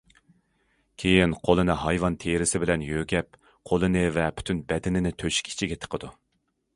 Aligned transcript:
كېيىن 1.01 1.33
قولىنى 1.49 1.75
ھايۋان 1.81 2.15
تېرىسى 2.23 2.61
بىلەن 2.63 2.85
يۆگەپ 2.87 3.37
قولىنى 3.73 4.03
ۋە 4.17 4.25
پۈتۈن 4.39 4.63
بەدىنىنى 4.73 5.13
تۆشۈك 5.25 5.53
ئىچىگە 5.53 5.79
تىقىدۇ. 5.85 6.11